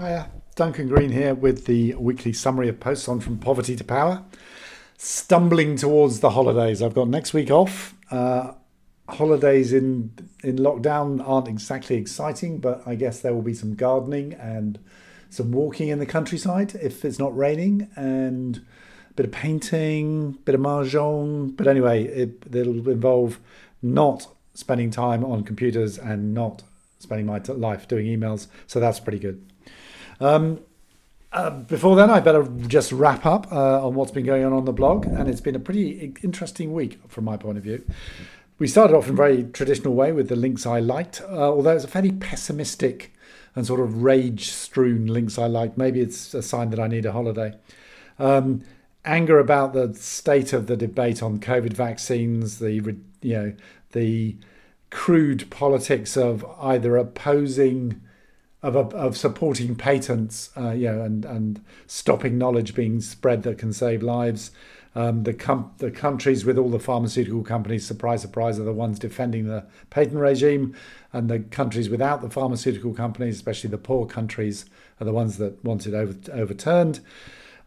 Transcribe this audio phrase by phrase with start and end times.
[0.00, 4.22] Hiya, Duncan Green here with the weekly summary of posts on From Poverty to Power.
[4.96, 6.80] Stumbling towards the holidays.
[6.80, 7.96] I've got next week off.
[8.08, 8.52] Uh,
[9.08, 10.12] holidays in
[10.44, 14.78] in lockdown aren't exactly exciting, but I guess there will be some gardening and
[15.30, 18.64] some walking in the countryside if it's not raining, and
[19.10, 21.56] a bit of painting, a bit of mahjong.
[21.56, 23.40] But anyway, it, it'll involve
[23.82, 26.62] not spending time on computers and not
[27.00, 28.46] spending my life doing emails.
[28.68, 29.44] So that's pretty good.
[30.20, 30.60] Um,
[31.32, 34.64] uh, before then, I better just wrap up uh, on what's been going on on
[34.64, 37.84] the blog, and it's been a pretty interesting week from my point of view.
[38.58, 41.76] We started off in a very traditional way with the links I liked, uh, although
[41.76, 43.12] it's a fairly pessimistic
[43.54, 45.76] and sort of rage-strewn links I liked.
[45.76, 47.54] Maybe it's a sign that I need a holiday.
[48.18, 48.62] Um,
[49.04, 52.72] anger about the state of the debate on COVID vaccines, the
[53.20, 53.52] you know
[53.92, 54.36] the
[54.90, 58.00] crude politics of either opposing
[58.62, 63.72] of, of supporting patents, uh, you know, and, and stopping knowledge being spread that can
[63.72, 64.50] save lives.
[64.94, 68.98] Um, the com- the countries with all the pharmaceutical companies, surprise, surprise, are the ones
[68.98, 70.74] defending the patent regime,
[71.12, 74.64] and the countries without the pharmaceutical companies, especially the poor countries,
[75.00, 77.00] are the ones that want it over- overturned.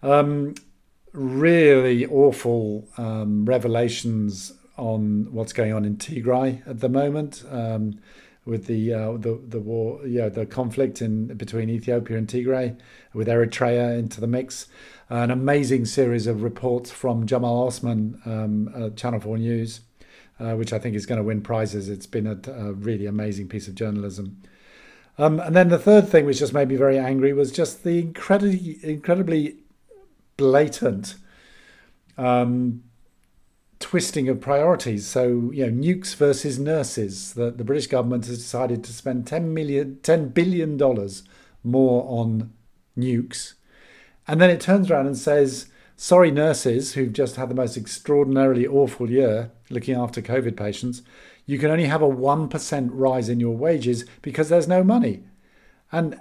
[0.03, 0.56] Um,
[1.14, 7.44] really awful um, revelations on what's going on in Tigray at the moment.
[7.50, 8.00] Um,
[8.45, 12.78] with the uh, the the war, yeah, the conflict in between Ethiopia and Tigray,
[13.14, 14.67] with Eritrea into the mix.
[15.09, 19.81] An amazing series of reports from Jamal Osman, um, uh, Channel Four News,
[20.39, 21.89] uh, which I think is going to win prizes.
[21.89, 24.42] It's been a, a really amazing piece of journalism.
[25.17, 28.00] Um, and then the third thing, which just made me very angry, was just the
[28.00, 29.58] incredibly incredibly
[30.38, 31.16] blatant
[32.17, 32.84] um,
[33.82, 35.08] twisting of priorities.
[35.08, 37.34] So, you know, nukes versus nurses.
[37.34, 41.24] The, the British government has decided to spend 10 million, 10 billion dollars
[41.64, 42.54] more on
[42.98, 43.54] nukes.
[44.28, 48.66] And then it turns around and says, sorry, nurses who've just had the most extraordinarily
[48.66, 51.02] awful year looking after COVID patients,
[51.46, 55.24] you can only have a 1% rise in your wages because there's no money.
[55.91, 56.20] And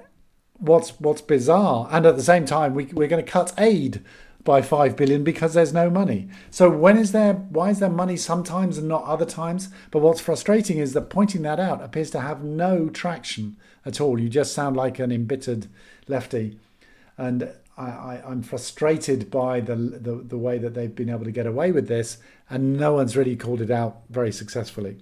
[0.59, 4.03] what's what's bizarre, and at the same time, we, we're going to cut aid
[4.45, 6.29] by 5 billion because there's no money.
[6.51, 9.69] So when is there why is there money sometimes and not other times?
[9.91, 14.19] But what's frustrating is that pointing that out appears to have no traction at all.
[14.19, 15.67] You just sound like an embittered
[16.09, 16.59] lefty.
[17.19, 21.47] And I, am frustrated by the, the the way that they've been able to get
[21.47, 22.19] away with this,
[22.49, 24.99] and no one's really called it out very successfully.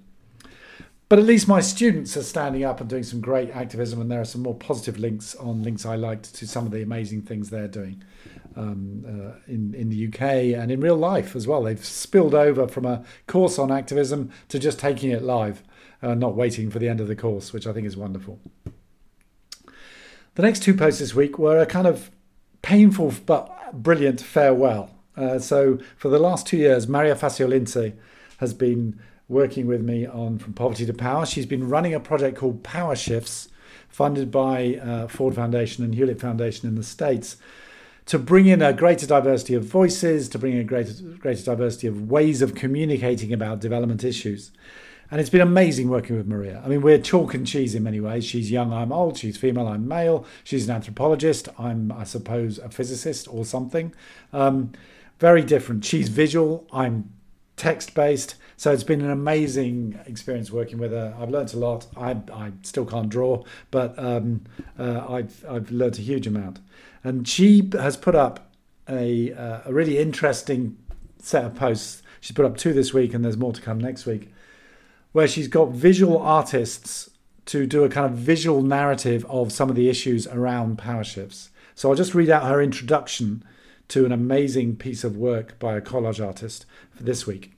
[1.09, 4.21] But at least my students are standing up and doing some great activism, and there
[4.21, 7.51] are some more positive links on links I liked to some of the amazing things
[7.51, 8.03] they're doing
[8.59, 10.21] um, uh, in in the UK
[10.61, 11.63] and in real life as well.
[11.63, 15.63] They've spilled over from a course on activism to just taking it live,
[16.03, 18.41] uh, not waiting for the end of the course, which I think is wonderful.
[20.35, 22.11] The next two posts this week were a kind of
[22.63, 24.91] painful but brilliant farewell.
[25.17, 27.95] Uh, so for the last two years, Maria Faciolince
[28.39, 31.27] has been working with me on From Poverty to Power.
[31.27, 33.49] She's been running a project called Power Shifts,
[33.89, 37.37] funded by uh, Ford Foundation and Hewlett Foundation in the States,
[38.09, 41.87] to bring in a greater diversity of voices, to bring in a greater, greater diversity
[41.87, 44.51] of ways of communicating about development issues.
[45.11, 46.63] And it's been amazing working with Maria.
[46.65, 48.25] I mean, we're chalk and cheese in many ways.
[48.25, 49.19] She's young, I'm old.
[49.19, 50.27] She's female, I'm male.
[50.43, 51.51] She's an anthropologist.
[51.59, 53.95] I'm, I suppose, a physicist or something.
[54.33, 54.73] Um,
[55.19, 55.85] very different.
[55.85, 56.67] She's visual.
[56.73, 57.11] I'm
[57.59, 58.37] text based.
[58.57, 61.15] So it's been an amazing experience working with her.
[61.21, 61.87] I've learnt a lot.
[61.97, 64.45] I, I still can't draw, but um,
[64.79, 66.61] uh, I've, I've learnt a huge amount.
[67.05, 68.51] And she has put up
[68.89, 70.77] a, uh, a really interesting
[71.19, 72.03] set of posts.
[72.21, 74.33] She's put up two this week, and there's more to come next week,
[75.13, 77.11] where she's got visual artists
[77.47, 81.51] to do a kind of visual narrative of some of the issues around power shifts.
[81.75, 83.45] So I'll just read out her introduction
[83.89, 87.53] to an amazing piece of work by a collage artist for this week.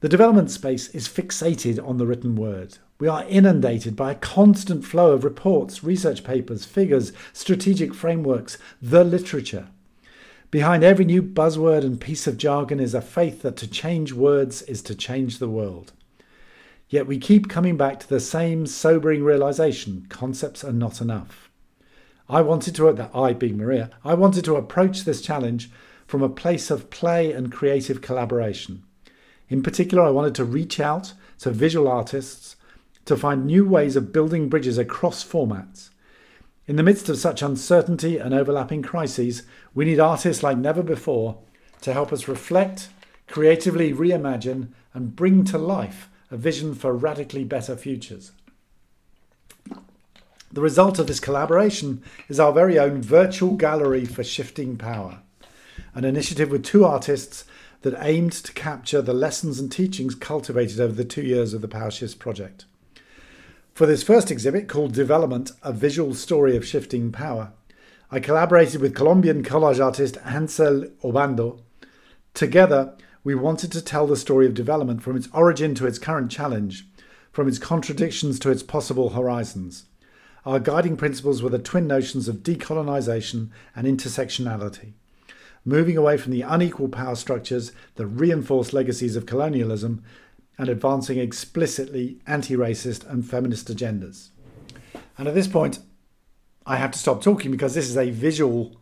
[0.00, 2.78] The development space is fixated on the written word.
[2.98, 9.04] We are inundated by a constant flow of reports, research papers, figures, strategic frameworks, the
[9.04, 9.68] literature.
[10.50, 14.62] Behind every new buzzword and piece of jargon is a faith that to change words
[14.62, 15.92] is to change the world.
[16.88, 21.50] Yet we keep coming back to the same sobering realization concepts are not enough.
[22.28, 25.70] I wanted to, uh, that I being Maria, I wanted to approach this challenge
[26.06, 28.82] from a place of play and creative collaboration.
[29.48, 32.56] In particular, I wanted to reach out to visual artists
[33.04, 35.90] to find new ways of building bridges across formats.
[36.66, 39.42] In the midst of such uncertainty and overlapping crises,
[39.74, 41.38] we need artists like never before
[41.82, 42.88] to help us reflect,
[43.26, 48.32] creatively reimagine, and bring to life a vision for radically better futures.
[50.54, 55.18] The result of this collaboration is our very own virtual gallery for shifting power,
[55.96, 57.44] an initiative with two artists
[57.82, 61.66] that aimed to capture the lessons and teachings cultivated over the two years of the
[61.66, 62.66] Power Shifts project.
[63.72, 67.52] For this first exhibit, called Development A Visual Story of Shifting Power,
[68.12, 71.62] I collaborated with Colombian collage artist Hansel Obando.
[72.32, 76.30] Together, we wanted to tell the story of development from its origin to its current
[76.30, 76.86] challenge,
[77.32, 79.86] from its contradictions to its possible horizons.
[80.46, 84.92] Our guiding principles were the twin notions of decolonisation and intersectionality,
[85.64, 90.04] moving away from the unequal power structures that reinforce legacies of colonialism
[90.58, 94.28] and advancing explicitly anti racist and feminist agendas.
[95.16, 95.78] And at this point,
[96.66, 98.76] I have to stop talking because this is a visual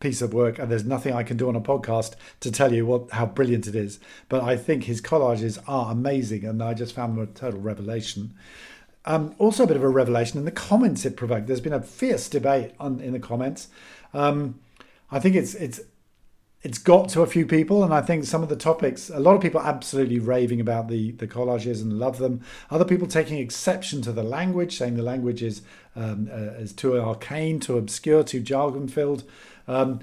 [0.00, 2.86] piece of work and there's nothing I can do on a podcast to tell you
[2.86, 3.98] what how brilliant it is.
[4.28, 8.34] But I think his collages are amazing and I just found them a total revelation.
[9.08, 11.46] Um, also, a bit of a revelation in the comments it provoked.
[11.46, 13.68] There's been a fierce debate on, in the comments.
[14.12, 14.60] Um,
[15.10, 15.80] I think it's it's
[16.60, 19.34] it's got to a few people, and I think some of the topics, a lot
[19.34, 22.42] of people absolutely raving about the the collages and love them.
[22.70, 25.62] Other people taking exception to the language, saying the language is
[25.96, 29.24] um, uh, is too arcane, too obscure, too jargon filled.
[29.66, 30.00] Um,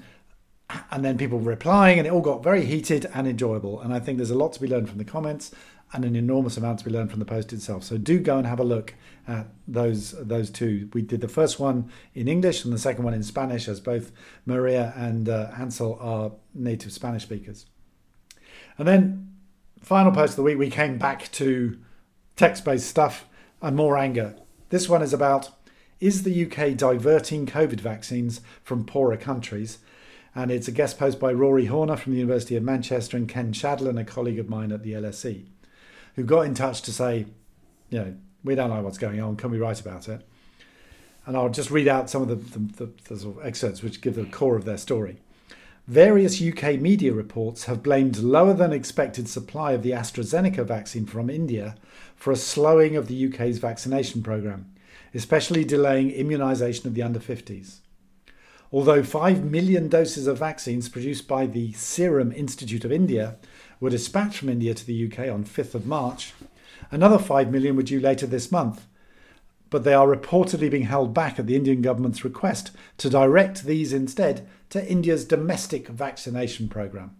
[0.90, 3.80] and then people replying, and it all got very heated and enjoyable.
[3.80, 5.52] And I think there's a lot to be learned from the comments
[5.92, 7.84] and an enormous amount to be learned from the post itself.
[7.84, 8.94] So do go and have a look
[9.28, 10.90] at those those two.
[10.92, 14.12] We did the first one in English and the second one in Spanish, as both
[14.44, 17.66] Maria and uh, Hansel are native Spanish speakers.
[18.78, 19.34] And then
[19.80, 21.78] final post of the week, we came back to
[22.34, 23.26] text-based stuff
[23.62, 24.36] and more anger.
[24.68, 25.50] This one is about
[26.00, 29.78] is the UK diverting COVID vaccines from poorer countries?
[30.34, 33.52] And it's a guest post by Rory Horner from the University of Manchester and Ken
[33.54, 35.46] Shadlen, a colleague of mine at the LSE,
[36.16, 37.26] who got in touch to say,
[37.90, 39.36] you know, we don't know what's going on.
[39.36, 40.26] Can we write about it?
[41.24, 44.00] And I'll just read out some of the, the, the, the sort of excerpts which
[44.00, 45.18] give the core of their story.
[45.86, 51.30] Various UK media reports have blamed lower than expected supply of the AstraZeneca vaccine from
[51.30, 51.76] India
[52.16, 54.72] for a slowing of the UK's vaccination programme
[55.16, 57.78] especially delaying immunisation of the under 50s.
[58.70, 63.36] Although 5 million doses of vaccines produced by the Serum Institute of India
[63.80, 66.32] were dispatched from India to the UK on 5th of March,
[66.90, 68.86] another 5 million were due later this month,
[69.70, 73.92] but they are reportedly being held back at the Indian government's request to direct these
[73.92, 77.16] instead to India's domestic vaccination programme.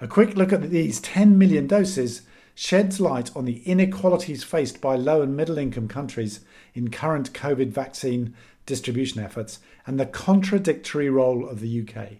[0.00, 2.22] A quick look at these 10 million doses
[2.54, 6.40] sheds light on the inequalities faced by low and middle income countries
[6.74, 8.34] in current COVID vaccine
[8.66, 12.18] distribution efforts and the contradictory role of the UK.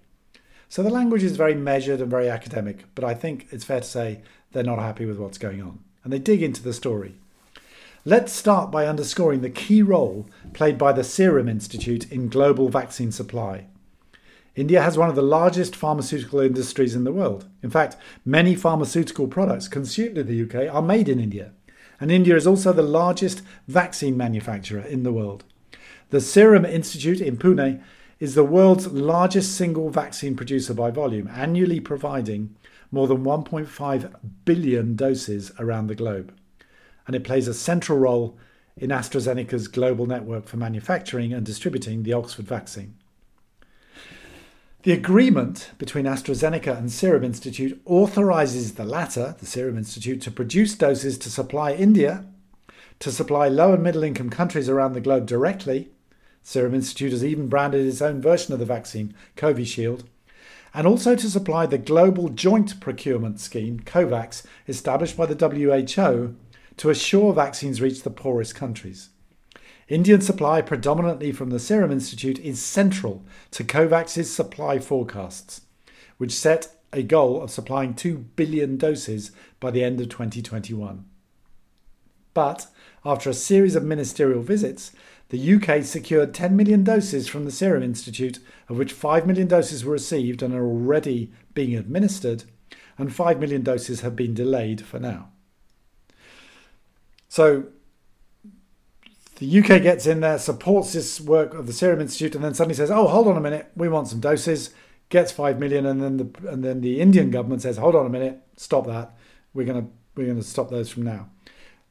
[0.71, 3.87] So the language is very measured and very academic, but I think it's fair to
[3.87, 4.21] say
[4.53, 5.79] they're not happy with what's going on.
[6.05, 7.15] And they dig into the story.
[8.05, 13.13] Let's start by underscoring the key role played by the Serum Institute in global vaccine
[13.13, 13.67] supply.
[14.57, 17.47] India has one of the largest pharmaceutical industries in the world.
[17.63, 21.53] In fact, many pharmaceutical products consumed in the UK are made in India.
[22.01, 25.45] And India is also the largest vaccine manufacturer in the world.
[26.11, 27.83] The Serum Institute in Pune
[28.21, 32.55] is the world's largest single vaccine producer by volume, annually providing
[32.91, 36.35] more than 1.5 billion doses around the globe.
[37.07, 38.37] And it plays a central role
[38.77, 42.95] in AstraZeneca's global network for manufacturing and distributing the Oxford vaccine.
[44.83, 50.75] The agreement between AstraZeneca and Serum Institute authorises the latter, the Serum Institute, to produce
[50.77, 52.25] doses to supply India,
[53.01, 55.91] to supply low and middle income countries around the globe directly.
[56.49, 60.05] Serum Institute has even branded its own version of the vaccine, Covishield,
[60.73, 66.35] and also to supply the Global Joint Procurement Scheme, COVAX, established by the WHO
[66.79, 69.11] to assure vaccines reach the poorest countries.
[69.89, 75.61] Indian supply, predominantly from the Serum Institute, is central to COVAX's supply forecasts,
[76.17, 81.05] which set a goal of supplying 2 billion doses by the end of 2021.
[82.33, 82.69] But
[83.05, 84.93] after a series of ministerial visits,
[85.31, 89.85] the UK secured 10 million doses from the Serum Institute, of which 5 million doses
[89.85, 92.45] were received and are already being administered,
[92.97, 95.29] and 5 million doses have been delayed for now.
[97.29, 97.67] So
[99.39, 102.75] the UK gets in there, supports this work of the Serum Institute, and then suddenly
[102.75, 104.71] says, "Oh, hold on a minute, we want some doses."
[105.11, 108.11] Gets five million, and then the and then the Indian government says, "Hold on a
[108.11, 109.17] minute, stop that.
[109.55, 111.31] We're gonna we're gonna stop those from now."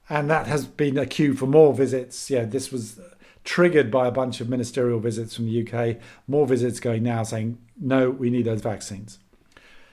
[0.09, 2.29] And that has been a cue for more visits.
[2.29, 2.99] Yeah, this was
[3.47, 5.95] triggered by a bunch of ministerial visits from the UK.
[6.27, 9.19] More visits going now, saying, "No, we need those vaccines."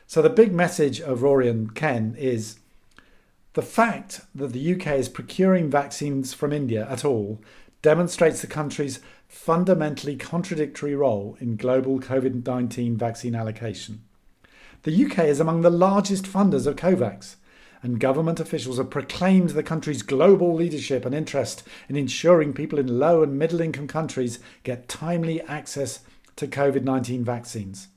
[0.08, 2.58] So the big message of Rory and Ken is
[3.52, 7.40] the fact that the UK is procuring vaccines from India at all
[7.80, 14.02] demonstrates the country's fundamentally contradictory role in global COVID 19 vaccine allocation.
[14.82, 17.36] The UK is among the largest funders of COVAX,
[17.84, 22.98] and government officials have proclaimed the country's global leadership and interest in ensuring people in
[22.98, 26.00] low and middle income countries get timely access
[26.36, 27.88] to COVID 19 vaccines.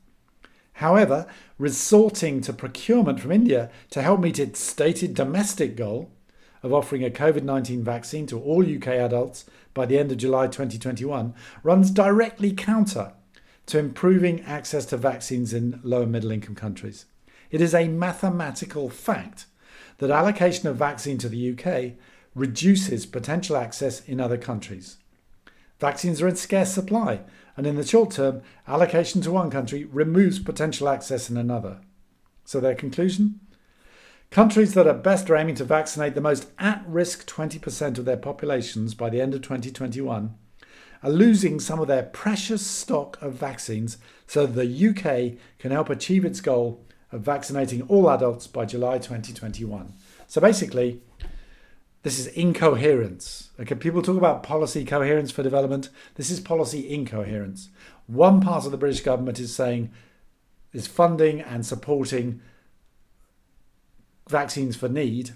[0.74, 1.25] However,
[1.58, 6.12] resorting to procurement from India to help meet its stated domestic goal
[6.62, 10.48] of offering a COVID 19 vaccine to all UK adults by the end of July
[10.48, 13.13] 2021 runs directly counter
[13.67, 17.06] to improving access to vaccines in low and middle income countries.
[17.51, 19.46] It is a mathematical fact
[19.98, 21.94] that allocation of vaccine to the UK
[22.36, 24.98] reduces potential access in other countries.
[25.80, 27.22] Vaccines are in scarce supply,
[27.56, 31.82] and in the short term, allocation to one country removes potential access in another.
[32.46, 33.39] So, their conclusion?
[34.30, 38.18] Countries that are best are aiming to vaccinate the most at risk 20% of their
[38.18, 40.36] populations by the end of 2021
[41.04, 46.25] are losing some of their precious stock of vaccines so the UK can help achieve
[46.25, 49.94] its goal of vaccinating all adults by July 2021.
[50.28, 51.02] So basically,
[52.04, 53.50] this is incoherence.
[53.60, 55.90] Okay, people talk about policy coherence for development.
[56.16, 57.70] This is policy incoherence.
[58.08, 59.92] One part of the British government is saying
[60.74, 62.42] is funding and supporting
[64.30, 65.32] vaccines for need,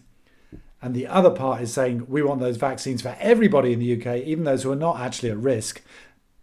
[0.81, 4.23] and the other part is saying we want those vaccines for everybody in the UK,
[4.23, 5.81] even those who are not actually at risk,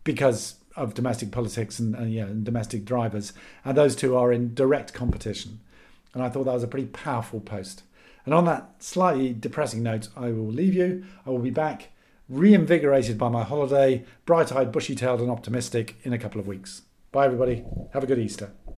[0.04, 3.32] because of domestic politics and, and, yeah, and domestic drivers.
[3.64, 5.60] And those two are in direct competition.
[6.14, 7.82] And I thought that was a pretty powerful post.
[8.24, 11.04] And on that slightly depressing note, I will leave you.
[11.26, 11.88] I will be back
[12.28, 16.82] reinvigorated by my holiday, bright eyed, bushy tailed, and optimistic in a couple of weeks.
[17.10, 17.64] Bye, everybody.
[17.92, 18.52] Have a good Easter.